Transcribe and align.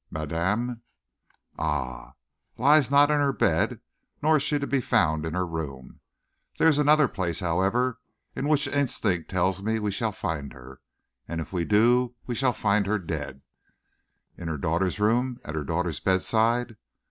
Madame" 0.09 0.81
"Ah!" 1.59 2.13
"Lies 2.57 2.89
not 2.89 3.11
in 3.11 3.19
her 3.19 3.31
bed, 3.31 3.81
nor 4.19 4.37
is 4.37 4.41
she 4.41 4.57
to 4.57 4.65
be 4.65 4.81
found 4.81 5.27
in 5.27 5.35
her 5.35 5.45
room. 5.45 5.99
There 6.57 6.67
is 6.67 6.79
another 6.79 7.07
place, 7.07 7.39
however, 7.39 7.99
in 8.35 8.47
which 8.49 8.65
instinct 8.65 9.29
tells 9.29 9.61
me 9.61 9.77
we 9.77 9.91
shall 9.91 10.11
find 10.11 10.53
her, 10.53 10.81
and 11.27 11.39
if 11.39 11.53
we 11.53 11.65
do, 11.65 12.15
we 12.25 12.33
shall 12.33 12.51
find 12.51 12.87
her 12.87 12.97
dead!" 12.97 13.43
"In 14.39 14.47
her 14.47 14.57
daughter's 14.57 14.99
room? 14.99 15.39
At 15.45 15.53
her 15.53 15.63
daughter's 15.63 15.99
bedside?" 15.99 16.77